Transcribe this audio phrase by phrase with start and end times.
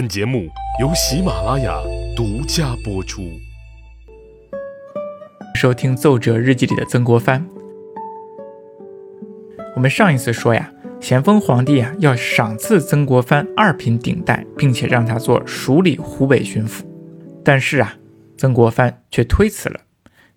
[0.00, 0.48] 本节目
[0.80, 1.78] 由喜马拉雅
[2.16, 3.38] 独家播出。
[5.54, 7.46] 收听《奏折日记》里的曾国藩。
[9.76, 16.80] 我们上一次说呀，咸丰皇帝啊要赏赐曾国藩二品顶戴，并且让他做署理湖北巡抚。
[17.44, 17.96] 但是啊，
[18.38, 19.80] 曾国藩却推辞了，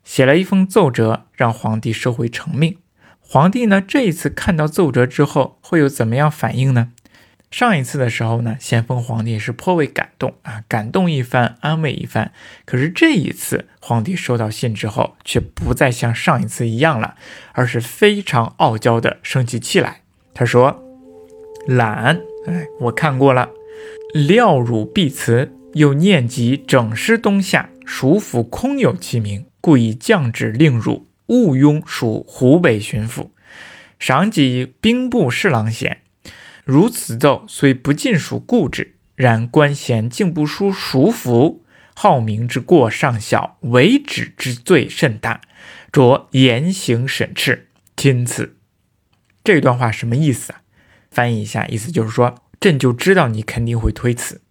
[0.03, 2.79] 写了一封奏折让皇帝收回成命。
[3.21, 6.89] 皇帝呢，这一次看到奏折之后会有怎么样反应呢？
[7.53, 12.31] 上一次的时候呢，咸丰皇帝是颇为感动啊，感动一番，安慰一番。
[12.65, 17.13] 可是这一次，皇帝收到信之后，却不再像上一次一样了，
[17.51, 20.01] 而是非常傲娇的生起气来。
[20.33, 20.83] 他说
[21.69, 23.51] ：“懒，哎，我看过了，
[24.15, 33.29] 料汝必辞，又念及整师东夏，蜀府空有其名，故以降旨令汝勿庸蜀湖北巡抚，
[33.99, 35.99] 赏给兵部侍郎衔。”
[36.63, 45.41] 如此奏虽不尽属故制，然官衔竟不输熟服，好名之过尚小，违旨之罪甚大，
[45.91, 47.67] 着严刑审斥。
[47.97, 48.55] 钦此。
[49.43, 50.61] 这段话什么意思啊？
[51.11, 54.41] 翻译一下，意思就是说，朕就知道你肯定会推辞，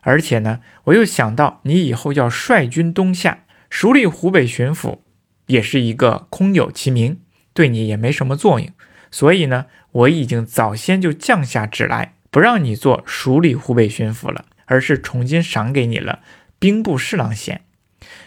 [0.00, 5.00] 而且呢，我又想到你以后要率军东下，署理湖北巡抚，
[5.46, 7.20] 也是一个空有其名，
[7.52, 8.70] 对你也没什么作用。
[9.10, 16.20] 所以呢，我已经早先就降下旨来，不让你做署理湖北巡抚了，而是重新赏给你了
[16.58, 17.62] 兵部侍郎衔。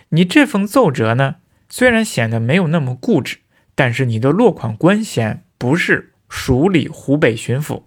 [0.10, 1.36] 你这封奏折呢，
[1.70, 3.38] 虽然显得没有那么固执，
[3.76, 7.84] 但是你的落款官衔不是署理湖北巡抚，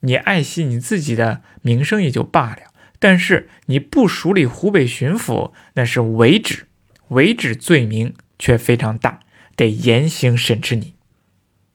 [0.00, 6.66] 你爱惜你自己的名声也就罢了，但是你不署理湖北巡抚，那是违旨，
[7.08, 9.20] 违旨罪名却非常大，
[9.54, 10.95] 得严刑审斥你。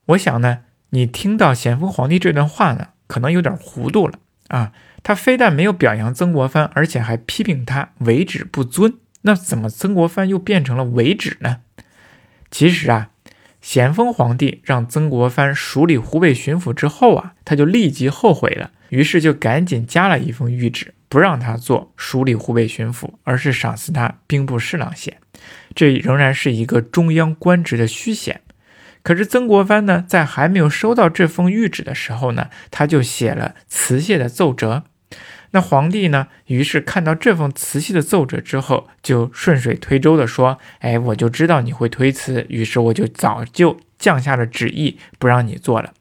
[0.06, 4.72] 我想呢，你听到咸丰皇帝这段话呢，可能有点糊涂了啊。
[5.04, 8.94] 他非但没有表扬曾国藩，而且还批评他违旨不尊。
[9.22, 11.60] 那怎么曾国藩又变成了违旨呢？
[12.50, 13.10] 其实啊，
[13.60, 25.16] 咸丰皇帝让曾国藩署理湖北巡抚之后啊，他就立即后悔了，于是就赶紧加了一封谕旨，不让他做署理湖北巡抚，而是赏赐他兵部侍郎衔。
[25.74, 28.40] 这仍然是一个中央官职的虚衔。
[29.02, 34.84] 可是曾国藩呢，在还没有收到这封谕旨的时候呢，他就写了辞谢的奏折。
[35.54, 45.94] 那皇帝呢，于是看到这封辞谢的奏折之后，就顺水推舟的说：“哎，我就知道你会推辞，于是我就早就降下了旨意，不让你做了。”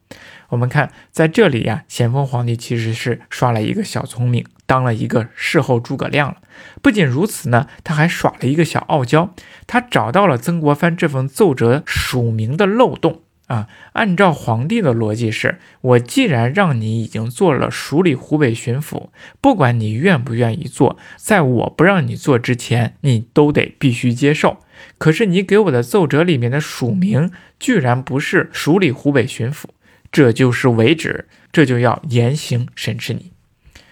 [0.49, 4.43] 我们看在这里呀，咸丰皇帝其实是耍了一个小聪明。
[4.65, 6.37] 当了一个事后诸葛亮了。
[6.81, 9.33] 不仅如此呢，他还耍了一个小傲娇。
[9.67, 13.67] 他找到了曾国藩这份奏折署名的漏洞啊。
[13.93, 24.57] 按照皇帝的逻辑是，我既然让你已经做了署理湖北巡抚，不管你愿不愿意做，在我不让你做之前，你都得必须接受。
[24.97, 29.65] 可是你给我的奏折里面的署名居然不是署理湖北巡抚，
[30.11, 33.31] 这就是违旨，这就要严刑审视你。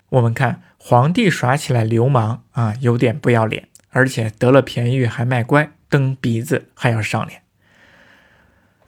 [0.09, 0.61] 我们看。
[0.81, 7.41] 皇帝耍起来流氓啊，有点不要脸，而且得了便宜还卖乖，蹬鼻子还要上脸。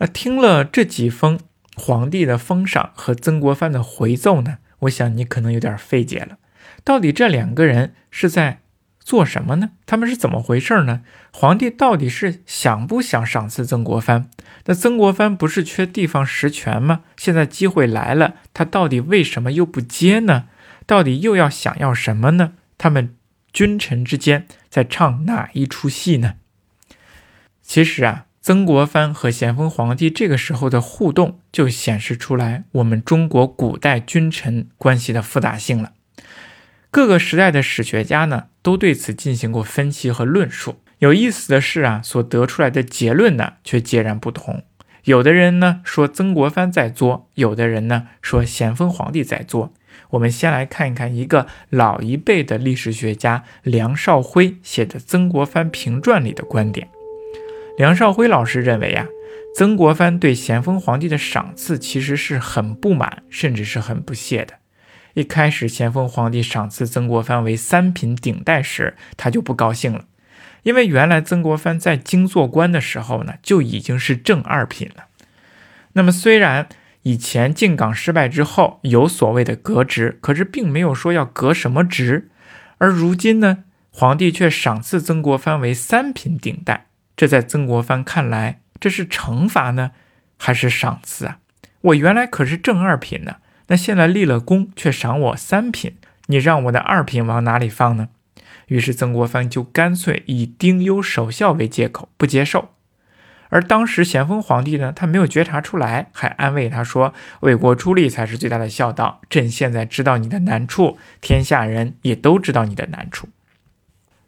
[0.02, 1.40] 那听了这几封
[1.76, 6.40] 皇帝的封赏和曾国藩的回奏呢，我想你可能有点费解了。
[6.84, 8.62] 到底这两个人是在
[9.00, 9.74] 做什么呢？
[9.86, 11.04] 他们是怎么回事呢？
[11.32, 14.28] 皇帝到底是想不想赏赐曾国藩？
[14.66, 17.02] 那曾国藩不是缺地方实权吗？
[17.16, 20.48] 现在机会来了，他到底为什么又不接呢？
[20.88, 22.54] 到底又要想要什么呢？
[22.80, 23.16] 他们
[23.54, 26.38] 君臣之间在唱哪一出戏呢？
[27.62, 35.92] 其实啊，曾国藩和咸丰皇帝这个时候的互动，就显示出来我们中国古代君臣关系的复杂性了。
[36.90, 40.78] 各个时代的史学家呢，都对此进行过分析和论述。
[40.98, 44.64] 有意思的是啊，所得出来的结论呢，却截然不同。
[45.04, 49.72] 有的人呢说曾国藩在作，有的人呢说咸丰皇帝在作。
[50.10, 56.90] 我们先来看一看一个老一辈的历史学家梁少辉写的《曾国藩评传》里的观点。
[57.82, 59.08] 梁少辉老师认为啊，
[59.56, 64.54] 曾国藩对咸丰皇帝的赏赐其实是很不满，甚至是很不屑的。
[65.16, 70.06] 一开始，咸丰皇帝赏赐曾国藩为三品顶戴时，他就不高兴了，
[70.62, 75.06] 因为原来曾国藩在京做官的时候呢，就已经是正二品了。
[75.94, 76.70] 那么虽然，
[77.02, 82.30] 以前进港失败之后，有所谓的革职，可是并没有说要革什么职。
[82.78, 86.86] 而如今呢，皇帝却赏赐曾国藩为三品顶戴，
[87.22, 89.92] 这在曾国藩看来，这是惩罚呢，
[90.40, 91.38] 还是赏赐啊？
[91.82, 93.36] 我原来可是正二品呢，
[93.68, 98.10] 那现在立了功却赏我三品，你让我的二品往哪里放呢？
[98.70, 102.70] 于是曾国藩就干脆以丁忧守孝为借口不接受。
[103.50, 109.22] 而当时咸丰皇帝呢，他没有觉察出来，还安慰他说：“为国出力才是最大的孝道。
[109.30, 113.30] 朕现在知道你的难处，天下人也都知道你的难处。”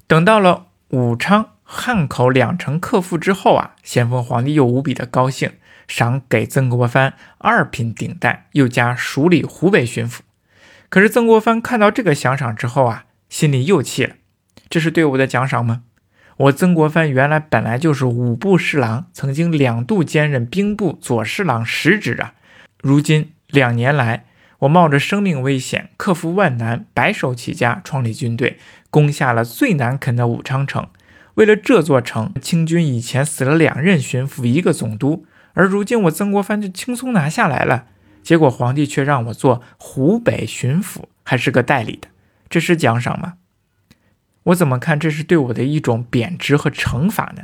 [0.06, 5.54] 等到了武昌、汉口两城克复之后啊，咸丰皇帝又无比的高兴，
[5.88, 10.20] 赏给曾国藩二品顶戴，又加署理湖北巡抚。
[10.90, 14.16] 可是曾国藩看到这个奖赏之后啊，心里又气了：
[14.70, 15.82] 这是对我的奖赏吗？
[16.38, 22.36] 我曾国藩原来本来就是五部侍郎，曾经两度兼任兵部左侍郎实职啊。
[22.82, 24.26] 如今两年来，
[24.60, 28.60] 我冒着生命危险，克服万难，白手起家，创立军队，
[28.90, 30.88] 攻下了最难啃的武昌城。
[31.36, 37.88] 为了这座城，清军以前死了两任巡抚，一个总督，而如今我曾国藩就轻松拿下来了。
[38.22, 42.08] 结果皇帝却让我做湖北巡抚，还是个代理的，
[42.50, 43.34] 这是奖赏吗？
[44.44, 47.44] 我怎么看这是对我的一种贬值和惩罚呢？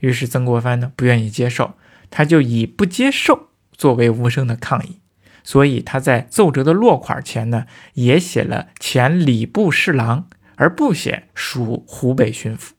[0.00, 1.74] 于是曾国藩呢不愿意接受，
[2.10, 4.98] 他就以不接受作为无声的抗议。
[5.42, 12.70] 所以他在奏折的落款前呢也写了前礼部侍郎，而不写属湖北巡抚。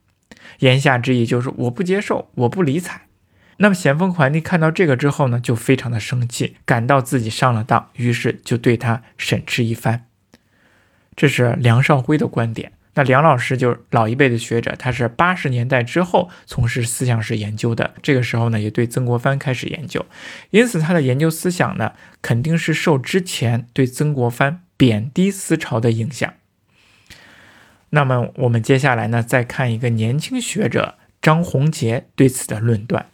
[0.61, 3.01] 言下之意就是我不接受，我不理睬。
[3.57, 10.05] 那么咸丰皇帝看到这个之后呢，就非常的生气，感到自己上了当，于是就对他审斥一番。
[11.15, 12.71] 这是梁少辉的观点。
[12.93, 20.05] 那梁老师就是老一辈的学者，他是八十年代之后从事思想史研究的，这个时候呢也对曾国藩开始研究，
[20.49, 26.33] 因此他的研究思想呢肯定是受之前对曾国藩贬低思潮的影响。
[27.91, 33.05] 那么我们接下来呢再看一个年轻学者张宏杰对此的论断。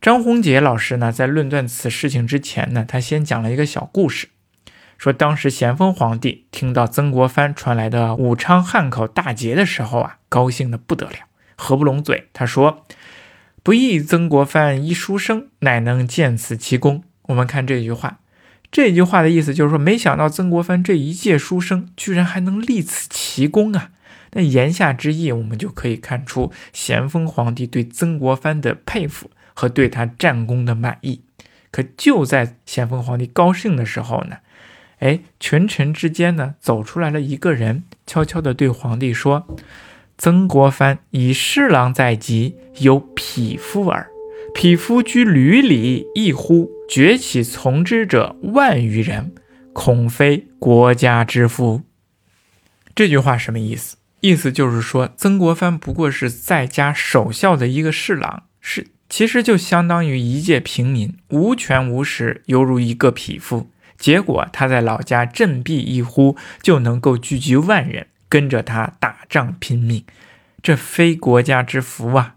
[0.00, 4.28] 张宏杰老师呢在论断此事情之前呢，他先讲了一个小故事。
[4.98, 11.14] 说当时咸丰皇帝听到曾国藩传来的武昌汉口大捷的时候啊，高兴的不得了，
[11.56, 12.28] 合不拢嘴。
[12.32, 12.84] 他说
[13.64, 18.20] ：“不义曾国藩一书生，乃能见此奇功。”我们看这句话，
[18.72, 23.90] 这句话的意思就是说，没想到曾国藩这一介书生，居然还能立此奇功啊！
[24.32, 31.20] 那言下之意，我们就可以看出咸丰皇帝对曾国藩的佩服和对他战功的满意。
[31.70, 34.38] 可就在咸丰皇帝高兴的时候呢？
[35.00, 39.46] 哎，群臣之间呢，走出来了一个人，悄悄地对皇帝说
[40.16, 44.11] ：“曾国藩以侍郎在即，有匹夫耳。
[44.62, 49.34] 匹夫居闾里，一呼崛起从之者万余人，
[49.72, 51.82] 恐非国家之福。”
[52.94, 53.96] 这句话什么意思？
[54.20, 63.68] 意思就是说，曾国藩不过是在家守孝的一个侍郎，是其实就相当于一介平民，无权无势，犹如一个匹夫。
[63.98, 70.04] 结果他在老家振臂一呼，就能够聚集万人跟着他打仗拼命，
[70.62, 72.36] 这非国家之福啊！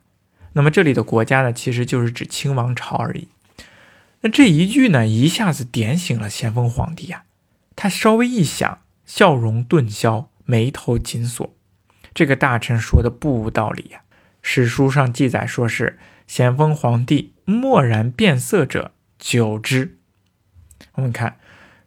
[0.56, 3.28] 那么这里的国家呢，其实就是指清王朝而已。
[4.22, 7.24] 那这一句呢，一下子点醒了咸丰皇帝呀，
[7.76, 11.54] 他稍微一想，笑容顿消，眉头紧锁。
[12.14, 14.02] 这个大臣说的不无道理呀。
[14.42, 19.98] 史书上记载说是咸丰皇帝默然变色者久之。
[20.94, 21.38] 我们看。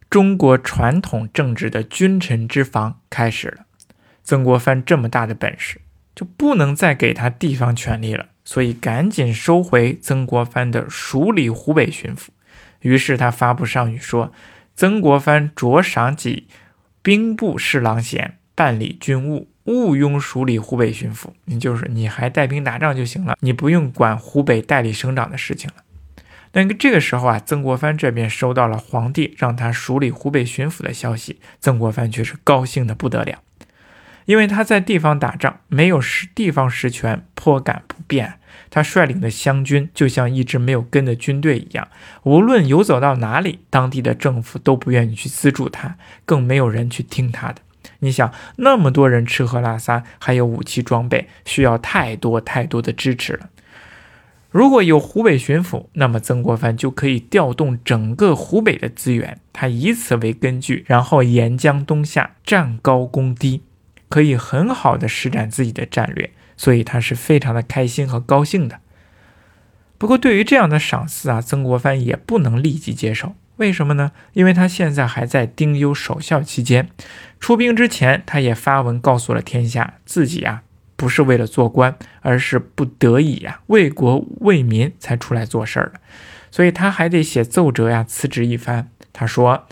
[0.09, 3.67] 中国传统政治的君臣之防开始了。
[4.23, 5.81] 曾国藩这么大的本事，
[6.15, 12.29] 就不能再给他地方权力了，所以赶紧收回曾国藩的署理湖北巡抚。
[12.79, 14.33] 于是他发布上谕说
[14.75, 16.47] ：“曾国藩着赏己
[17.03, 21.27] 兵部侍郎衔，办理军务，勿庸署理湖北巡抚。
[21.45, 25.83] 你就是你还带兵打仗就行了，你不用管湖北代理省长的事情了。”
[26.51, 33.43] 但这个时候啊，曾国藩这边收到了皇帝让他署理湖北巡抚的消息，曾国藩却是高兴的不得了，
[34.29, 38.35] 因为他在地方打仗，没有实地方实权，颇感不便。
[38.69, 41.87] 他率领的湘军就像一支没有根的军队一样，
[42.21, 47.63] 无论游走到哪里，当地的政府都不愿意去资助他，更没有人去听他的。
[48.01, 53.49] 你想，那么多人吃喝拉撒，还有武器装备，需要太多太多的支持了。
[54.51, 63.63] 如果有湖北巡抚，那么曾国藩就可以调动整个湖北的资源，他以此为根据，然后沿江东下，战高攻低，
[64.09, 68.81] 可以很好的施展自己的战略，所以他是非常的开心和高兴的。
[69.97, 73.35] 不过，对于这样的赏赐啊，曾国藩也不能立即接受。
[73.57, 74.11] 为什么呢？
[74.33, 76.89] 因为他现在还在丁忧守孝期间，
[77.39, 80.63] 出兵之前，他也发文告诉了天下，自己啊。
[80.95, 86.01] 不是为了做官，而是不得已呀，为国为民才出来做事儿的，
[86.51, 88.89] 所以他还得写奏折呀，辞职一番。
[89.13, 89.65] 他说：“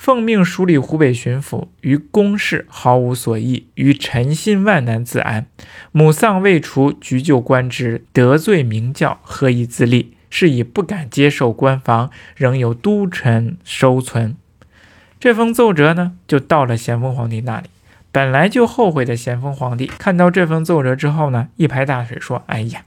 [0.00, 5.44] 奉命署理湖北巡抚，于公事毫无所益，于臣心万难自安。
[5.92, 10.14] 母丧未除，局就官职，得罪明教，何以自立？
[10.30, 14.34] 是以不敢接受官房，仍有都臣收存。
[15.18, 17.68] 这封奏折呢，就到了咸丰皇帝那里。
[18.10, 22.84] 本来就后悔的咸丰皇帝看到这封奏折之后呢，一拍大腿说：“哎呀，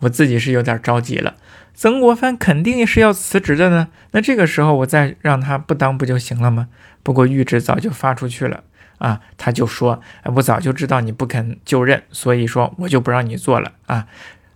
[0.00, 1.36] 我自己是有点着急了。
[1.74, 3.88] 曾国藩肯定是要辞职的呢。
[4.10, 6.68] 那这个时候我再让他不当不就行了吗？
[7.02, 8.64] 不过谕旨早就发出去了
[8.98, 10.02] 啊，他就说：
[10.36, 14.06] 我早就知道你不肯就任，所以说我就不让你做了啊。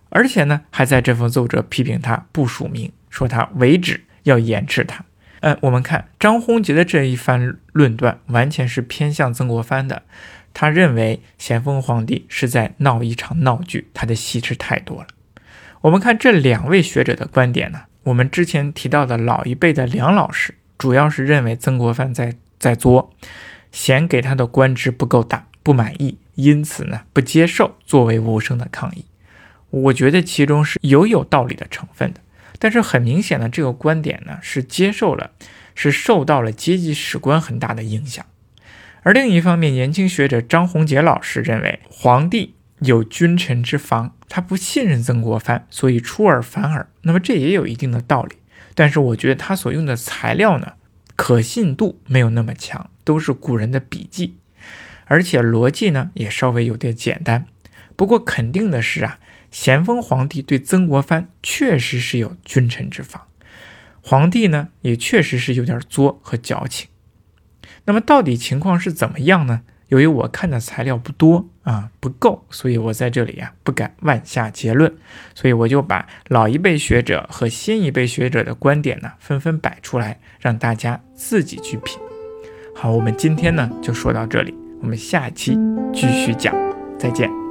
[0.09, 5.05] 而且呢，还在这封奏折批评他不署名，说他违旨要严斥他。”
[5.41, 10.03] 呃，我们看张宏杰的这一番论断，完全是偏向曾国藩的。
[10.53, 15.07] 他认为咸丰皇帝是在闹一场闹剧，他的戏是太多了。
[15.85, 23.13] 我们看这两位学者的观点呢，我们之前提到的老一辈的梁老师，主要是认为曾国藩在在作，
[23.71, 29.05] 嫌给他的官职不够大，不满意，因此呢不接受作为无声的抗议。
[29.69, 32.19] 我觉得其中是有有道理的成分的。
[32.57, 35.29] 但是很明显的，这个观点呢是接受了，
[35.75, 38.25] 是受到了阶级史观很大的影响。
[39.03, 46.87] 而另一方面，年轻学者张宏杰老师认为，皇帝有君臣之防，他不信任曾国藩，所以出尔反尔。
[47.01, 48.35] 那么这也有一定的道理。
[48.73, 50.73] 但是我觉得他所用的材料呢，
[51.15, 54.37] 可信度没有那么强，都是古人的笔记，
[55.05, 57.45] 而且逻辑呢也稍微有点简单。
[57.95, 59.19] 不过肯定的是啊。
[59.51, 63.25] 咸丰皇帝对曾国藩确实是有君臣之防，
[64.01, 66.89] 皇帝呢也确实是有点作和矫情。
[67.85, 69.61] 那么到底情况是怎么样呢？
[69.87, 74.93] 由于我看的材料不多啊，不够，所以我在这里呀不敢妄下结论，
[75.33, 81.99] 所以我就把老一辈学者和新一辈学者的观点呢纷纷摆出来，让大家自己去品。
[82.75, 85.57] 好，我们今天呢就说到这里，我们下期
[85.91, 86.55] 继续讲，
[86.99, 87.44] 再见。